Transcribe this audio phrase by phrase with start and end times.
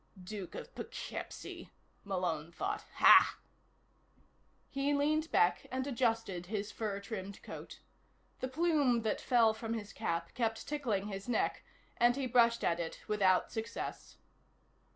[0.23, 1.69] Duke of Poughkeepsie!
[2.03, 2.85] Malone thought.
[2.95, 3.37] Hah!
[4.67, 7.81] He leaned back and adjusted his fur trimmed coat.
[8.39, 11.63] The plume that fell from his cap kept tickling his neck,
[11.97, 14.17] and he brushed at it without success.